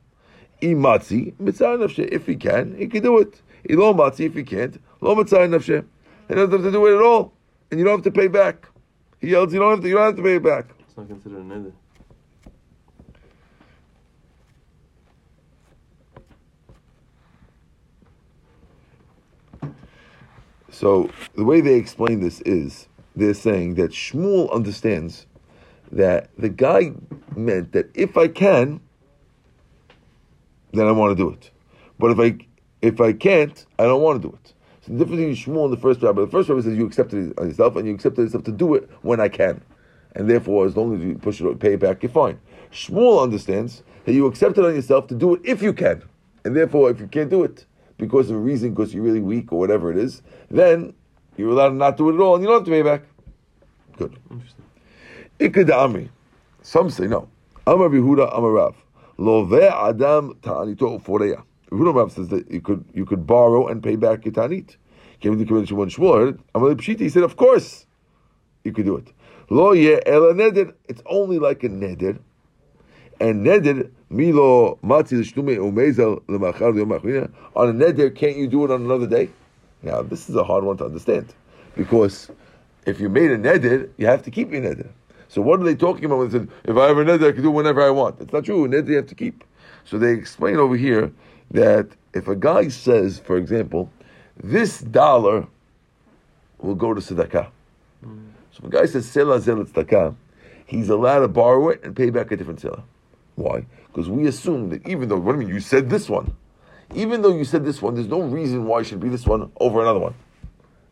[0.61, 3.43] If he can, he can do it.
[3.65, 4.81] If he can't.
[5.01, 7.33] He doesn't have to do it at all,
[7.71, 8.67] and you don't have to pay back.
[9.21, 10.67] He yells, you don't have to, you don't have to pay it back.
[10.81, 11.73] It's not considered an neder.
[20.79, 22.87] So the way they explain this is
[23.17, 25.27] they're saying that Shmuel understands
[25.91, 26.93] that the guy
[27.35, 28.79] meant that if I can,
[30.73, 31.51] then I want to do it.
[31.99, 32.47] But if I
[32.81, 34.55] if I can't, I don't want to do it.
[34.83, 37.31] So the difference between Shmuel and the first rabbi, the first rabbi says you accepted
[37.31, 39.61] it on yourself and you accepted yourself to do it when I can.
[40.15, 42.39] And therefore, as long as you push it, pay it back, you're fine.
[42.71, 46.05] Shmuel understands that you accept it on yourself to do it if you can.
[46.45, 47.67] And therefore, if you can't do it
[47.99, 50.95] because of a reason, because you're really weak or whatever it is, then
[51.37, 53.03] you're allowed to not do it at all and you don't have to pay back.
[53.97, 54.17] Good.
[54.31, 54.65] Interesting.
[55.41, 56.09] Ikad Amri.
[56.63, 57.29] Some say no.
[57.67, 58.75] Amar Bihuda Amarav.
[59.19, 61.43] Love Adam Ta'anito Uforeya.
[61.71, 64.77] Yehuda Rav says that you could you could borrow and pay back your Ta'anit.
[65.21, 66.39] Came to the convention when Shmuel.
[66.55, 67.87] Amar Pshita, he said, of course
[68.65, 69.13] you could do it.
[69.51, 70.73] Lo ye ela neder.
[70.89, 72.19] It's only like a neder.
[73.21, 77.31] And neder, milo matzi l'shtume umezel l'machar l'yom achrina.
[77.57, 79.31] On a neder, can't you do it on another day?
[79.83, 81.35] Now, this is a hard one to understand.
[81.77, 82.31] Because
[82.87, 84.89] if you made a neder, you have to keep your neder.
[85.29, 87.33] So what are they talking about when they said, if I have a neder, I
[87.33, 88.21] can do whenever I want?
[88.21, 88.65] It's not true.
[88.65, 89.45] A neder you have to keep.
[89.85, 91.13] So they explain over here
[91.51, 93.91] that if a guy says, for example,
[94.37, 95.47] this dollar
[96.59, 97.49] will go to tzedakah.
[98.03, 98.29] Hmm.
[98.53, 100.15] So if a guy says, Sela zel tzedakah,
[100.67, 102.83] he's allowed to borrow it and pay back a different selah.
[103.39, 103.65] Why?
[103.87, 106.35] Because we assume that even though, what do you mean, you said this one.
[106.95, 109.51] Even though you said this one, there's no reason why it should be this one
[109.61, 110.15] over another one.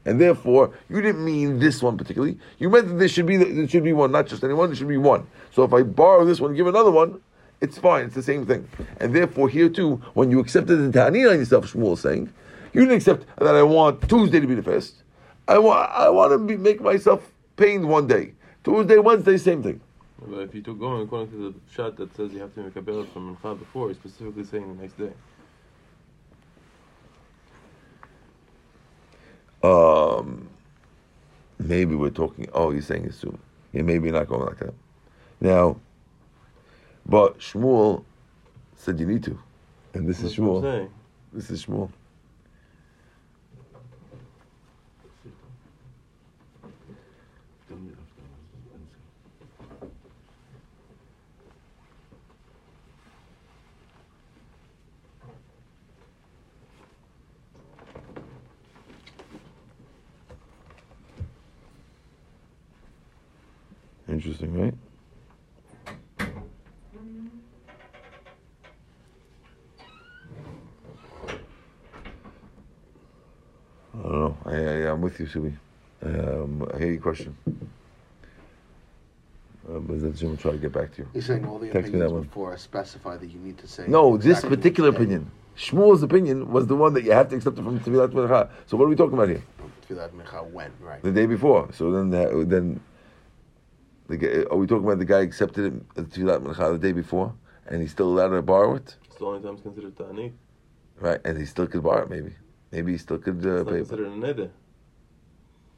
[0.04, 2.38] And therefore, you didn't mean this one particularly.
[2.58, 4.68] You meant that there should be there should be one, not just any one.
[4.68, 5.26] There should be one.
[5.50, 7.20] So if I borrow this one, give another one,
[7.60, 8.04] it's fine.
[8.04, 8.68] It's the same thing.
[9.00, 12.32] And therefore, here too, when you accepted the ta'anit on yourself, Shmuel is saying,
[12.72, 15.02] you didn't accept that I want Tuesday to be the first.
[15.48, 18.34] I want I want to be, make myself pained one day.
[18.62, 19.80] Tuesday, Wednesday, same thing.
[20.20, 22.76] But if you took going according to the shot that says you have to make
[22.76, 25.12] a bill from Mincha before, he's specifically saying the next day.
[29.62, 30.48] Um,
[31.58, 32.48] maybe we're talking.
[32.52, 33.38] Oh, you're saying assume.
[33.72, 34.74] yeah, maybe not going like that.
[35.40, 35.76] Now,
[37.04, 38.04] but Shmuel
[38.76, 39.38] said you need to,
[39.94, 40.90] and this is That's I'm Shmuel.
[41.32, 41.90] This is Shmuel.
[64.46, 64.74] Interesting, right?
[73.94, 74.36] I don't know.
[74.44, 75.56] I, I, I'm with you, Subi.
[76.02, 77.36] Um, I hear your question.
[79.68, 81.08] Um, but then we'll try to get back to you.
[81.12, 82.52] He's saying all the Text opinions one.
[82.52, 83.86] I specify that you need to say.
[83.88, 85.30] No, this particular opinion.
[85.56, 88.50] Shmuel's opinion was the one that you have to accept it from Tefilat Mincha.
[88.66, 89.42] So what are we talking about here?
[89.88, 89.94] say.
[89.94, 91.02] Tfilat Mincha when, right?
[91.02, 91.72] The day before.
[91.72, 92.78] So then, the, then,
[94.08, 97.32] the, are we talking about the guy accepted it at Tefilat Mincha the day before,
[97.66, 100.32] and he's still allowed to borrow it, It's the only time it's considered ta'anit.
[101.00, 101.20] right?
[101.24, 102.34] And he still could borrow it, maybe.
[102.72, 103.78] Maybe he still could uh, It's not pay.
[103.78, 104.50] considered a neder.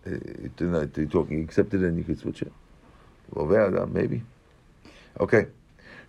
[0.06, 2.52] Uh, not- you're talking accepted, and you could switch it.
[3.32, 4.22] Well, there, maybe.
[5.20, 5.46] Okay.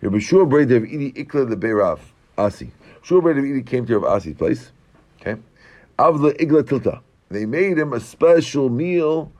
[0.00, 1.98] Rabbi Shua Braid of Idi Ikla the Beirav
[2.38, 2.70] Asi.
[3.02, 4.72] Shua Braid of Idi came to Rav Asi's place.
[5.20, 5.38] Okay.
[5.98, 7.00] Avla Igla Tilta.
[7.30, 9.30] They made him a special meal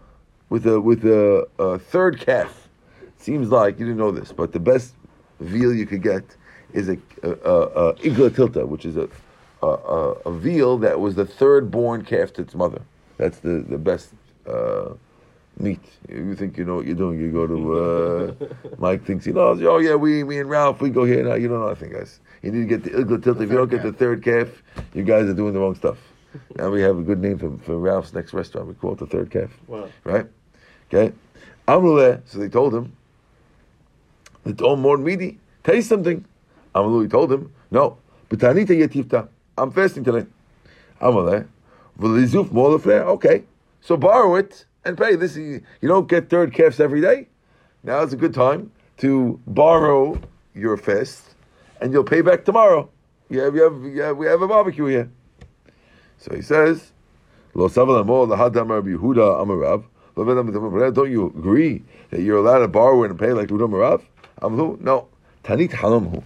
[0.50, 2.59] with a with a, a third calf.
[3.20, 4.94] Seems like you didn't know this, but the best
[5.40, 6.24] veal you could get
[6.72, 9.08] is a, a, a, a Igla Tilta, which is a,
[9.62, 12.80] a, a, a veal that was the third born calf to its mother.
[13.18, 14.10] That's the the best.
[14.46, 14.94] Uh,
[15.58, 15.80] meat.
[16.08, 17.20] You think you know what you're doing.
[17.20, 18.46] You go to uh,
[18.78, 19.62] Mike thinks he knows.
[19.62, 21.34] Oh yeah, we me and Ralph we go here now.
[21.34, 22.20] You don't know nothing, guys.
[22.40, 23.40] You need to get the Igla Tilt.
[23.42, 24.48] If you don't get the third calf,
[24.94, 25.98] you guys are doing the wrong stuff.
[26.56, 28.68] Now we have a good name for, for Ralph's next restaurant.
[28.68, 29.88] We call it the third calf, Wow.
[30.04, 30.26] right?
[30.88, 31.12] Okay.
[31.66, 32.22] Amruleh.
[32.24, 32.96] So they told him.
[34.44, 35.38] They all more meaty.
[35.64, 36.24] Taste something.
[36.74, 37.98] He told him no.
[38.30, 39.28] B'tanita yetifta.
[39.58, 40.26] I'm fasting today.
[41.00, 41.46] Amruleh.
[41.98, 43.44] V'lizuf more Okay.
[43.80, 45.16] So borrow it and pay.
[45.16, 47.28] This you you don't get third calves every day.
[47.82, 50.20] Now is a good time to borrow
[50.54, 51.34] your fast,
[51.80, 52.90] and you'll pay back tomorrow.
[53.30, 55.10] You have, you have, you have, we have a barbecue here.
[56.18, 56.92] So he says,
[57.54, 57.72] Don't
[61.10, 64.02] you agree that you're allowed to borrow and pay like Yehuda amarav?
[64.40, 65.08] Amlu, no.
[65.44, 66.22] Tanit halamhu.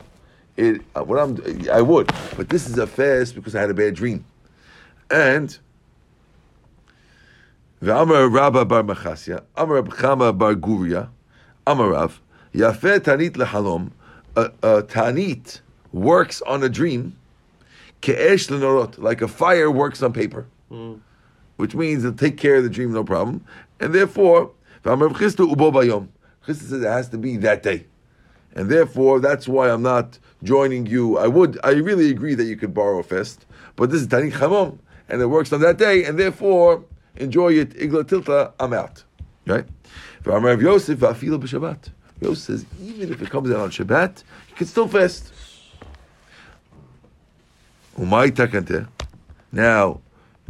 [0.57, 3.75] It, uh, what I'm, I would, but this is a fast because I had a
[3.75, 4.25] bad dream,
[5.11, 5.59] and
[7.83, 11.09] V'amar Rabba bar Machasya, Amar Chama bar Guria,
[11.67, 12.19] Amarav,
[12.55, 13.91] Yafeh Tanit lehalom,
[14.37, 15.61] a, a Tanit
[15.93, 17.17] works on a dream,
[18.01, 21.01] Ke'esh lenorot, like a fire works on paper, Mm.
[21.57, 23.45] which means it'll take care of the dream, no problem,
[23.81, 24.53] and therefore,
[24.85, 26.09] V'amar Rab Chisda ubo bayom,
[26.47, 27.87] Chisda says it has to be that day,
[28.55, 31.19] and therefore that's why I'm not joining you.
[31.19, 34.33] I would, I really agree that you could borrow a fist, but this is Tanit
[34.33, 36.85] Chamom, and it works on that day, and therefore
[37.17, 37.71] enjoy it.
[37.71, 39.05] Igla tilta, I'm out.
[39.47, 39.67] Right?
[40.25, 41.91] Rav Yosef v'afilu b'Shabbat.
[42.21, 45.33] Yosef says even if it comes out on Shabbat, you can still fast.
[47.99, 48.89] Umay takante.
[49.53, 50.01] Now,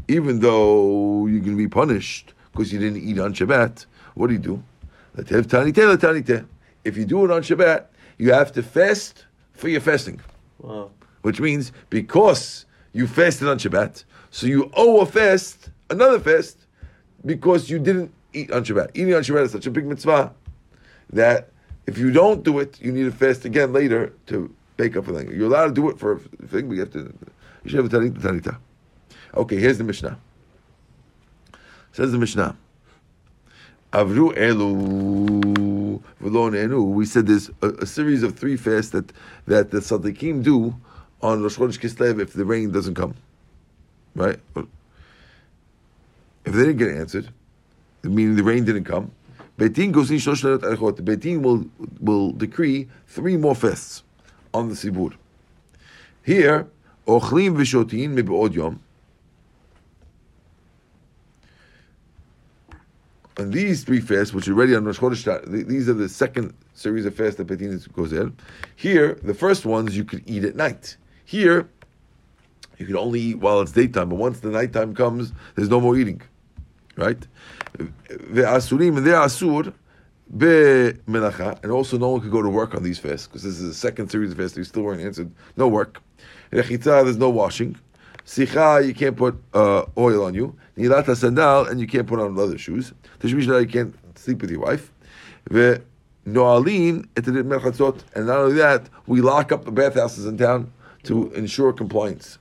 [0.08, 4.38] even though you can be punished because you didn't eat on Shabbat, what do you
[4.38, 4.62] do?
[5.16, 5.30] If
[6.96, 7.86] you do it on Shabbat,
[8.18, 10.20] you have to fast for your fasting
[10.59, 10.90] Wow.
[11.22, 16.66] which means because you fasted on Shabbat, so you owe a fast, another fast,
[17.27, 18.90] because you didn't eat on Shabbat.
[18.94, 20.33] Eating on Shabbat is such a big mitzvah
[21.12, 21.50] that
[21.87, 25.12] if you don't do it, you need to fast again later to make up for
[25.12, 25.31] thing.
[25.31, 27.12] You're allowed to do it for a thing, but you have to.
[27.64, 28.59] You should have a tanita.
[29.35, 30.18] Okay, here's the Mishnah.
[31.92, 32.57] Says the Mishnah.
[33.94, 36.85] Avru elu v'lo ne'enu.
[36.92, 39.12] We said there's a, a series of three fasts that,
[39.46, 40.74] that the Sadiqim do
[41.22, 43.14] on Rosh Chodesh Kislev if the rain doesn't come.
[44.16, 44.40] Right?
[44.57, 47.28] If they didn't get answered,
[48.02, 49.12] meaning the rain didn't come,
[49.57, 51.04] Beit din goes in Shosh Leilot Arechot.
[51.04, 51.64] Beit din will,
[52.01, 54.03] will decree three more fasts
[54.53, 55.14] on the Sibur.
[56.24, 56.66] Here,
[57.07, 58.80] Ochlim v'shotin mebe'od yom.
[63.37, 66.55] And these three fasts, which are already on Rosh Chodesh, th- these are the second
[66.74, 68.37] series of fasts that Beit din goes in.
[68.76, 70.97] Here, the first ones you could eat at night.
[71.24, 71.68] Here,
[72.78, 75.97] you can only eat while it's daytime, but once the nighttime comes, there's no more
[75.97, 76.22] eating.
[76.97, 77.26] Right?
[77.76, 79.74] The Asurim, and they're Asur,
[80.37, 80.47] be
[81.09, 83.66] melacha, and also no one could go to work on these fasts, because this is
[83.66, 85.30] the second series of fasts, you still weren't answered.
[85.57, 86.01] No work.
[86.51, 87.76] There's no washing.
[88.27, 90.57] Sicha, you can't put uh, oil on you.
[90.77, 92.93] Nilata sandal, and you can't put on leather shoes.
[93.20, 94.91] Tashmishna, you can't sleep with your wife.
[95.51, 95.81] Et
[96.27, 100.72] merchatzot, and not only that, we lock up the bathhouses in town
[101.03, 102.39] to ensure compliance.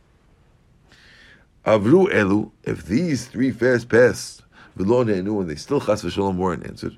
[1.66, 4.42] Avru elu, if these three fasts pass,
[4.78, 6.98] v'lo ne'enu, and they still chas v'shalom weren't answered,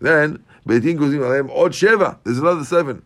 [0.00, 2.18] then beit din gozim aleim od sheva.
[2.22, 3.02] There's another seven.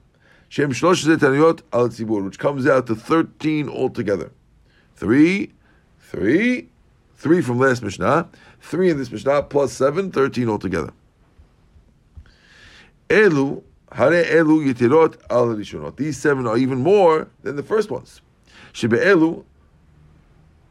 [0.50, 4.30] Shem shlosh taniyot al tzibur, which comes out to thirteen altogether.
[4.96, 5.52] Three,
[6.00, 6.68] three,
[7.16, 8.28] three from last Mishnah,
[8.60, 10.92] three in this Mishnah, plus seven, 13 altogether.
[13.08, 15.96] Elu, hare elu yitirot al rishonot.
[15.96, 18.20] These seven are even more than the first ones.
[18.72, 19.44] Shebe elu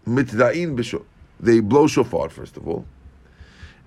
[0.08, 1.06] mitda'in b'shot.
[1.40, 2.86] They blow shofar, first of all.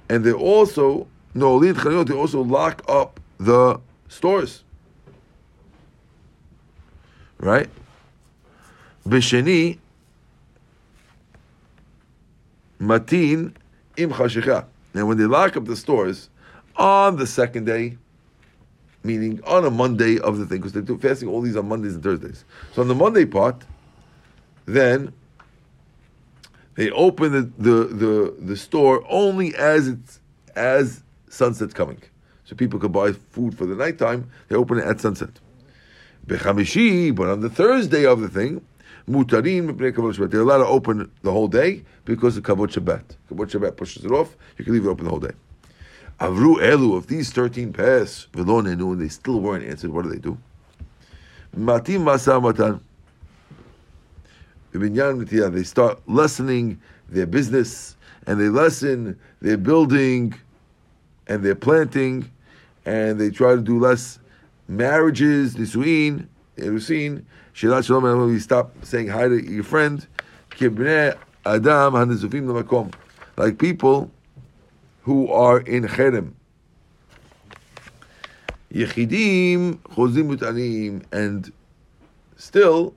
[0.09, 4.65] And they also, no, they also lock up the stores.
[7.39, 7.69] Right?
[9.07, 9.79] B'sheni,
[12.79, 13.57] matin
[13.97, 14.67] im chashicha.
[14.95, 16.29] And when they lock up the stores
[16.77, 17.99] on the second day,
[19.05, 21.95] meaning on a Monday of the thing, because they're do- fasting all these on Mondays
[21.95, 22.45] and Thursdays.
[22.73, 23.65] So on the Monday part,
[24.67, 25.13] then
[26.75, 30.21] they open the, the, the, the store only as it's
[30.55, 32.01] as sunset's coming.
[32.45, 35.31] So people could buy food for the nighttime, they open it at sunset.
[36.27, 38.65] Bechamishi, but on the Thursday of the thing,
[39.09, 40.31] mutarin mipnei kavod Shabbat.
[40.31, 43.03] They're allowed to open the whole day because of kavod Shabbat.
[43.31, 44.37] Kavod Shabbat pushes it off.
[44.59, 45.35] You can leave it open the whole day.
[46.21, 46.99] Avru elu.
[46.99, 50.37] If these thirteen pass v'lo nenu and they still weren't answered, what do they do?
[51.57, 52.81] Matim masa matan.
[54.71, 56.79] They start lessening
[57.09, 57.97] their business
[58.27, 60.35] and they lessen their building
[61.27, 62.31] and their planting
[62.85, 64.19] and they try to do less
[64.69, 66.27] marriages, nisuin,
[66.59, 70.07] erusin, shirat shalom, we stop saying hi to your friend,
[70.51, 72.93] kibnei adam hanizufim lemakom,
[73.37, 74.11] like people
[75.03, 76.33] who are in cherem.
[78.73, 81.53] Yechidim chozim mutanim, and
[82.37, 82.95] still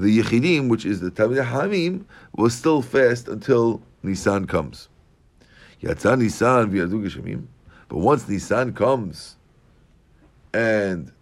[0.00, 4.88] the Yechidim, which is the Talmid Hamim, will still fast until Nisan comes.
[5.82, 7.46] Yatza Nisan v'yadu.
[7.88, 9.36] But once Nisan comes
[10.54, 11.12] and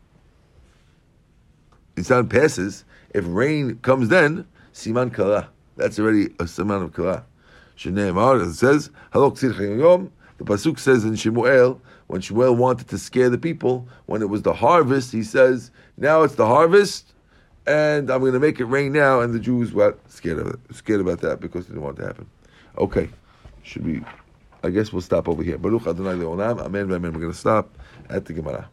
[1.99, 5.49] Nisan passes, if rain comes then, Siman Kala.
[5.77, 7.25] That's already a Siman of Kala.
[7.77, 10.13] Shneimar, it says, Halok Yom.
[10.39, 14.43] The Pasuk says in Shemuel, when Shemuel wanted to scare the people, when it was
[14.43, 17.13] the harvest, he says, now it's the harvest,
[17.67, 19.21] and I'm going to make it rain now.
[19.21, 22.03] And the Jews were scared of it, scared about that because they didn't want it
[22.03, 22.27] to happen.
[22.79, 23.09] Okay,
[23.63, 24.03] should we?
[24.63, 25.59] I guess we'll stop over here.
[25.59, 26.61] Baruch Adonai Leolam.
[26.61, 26.93] Amen.
[26.93, 27.13] Amen.
[27.13, 27.77] We're going to stop
[28.09, 28.69] at the Gemara.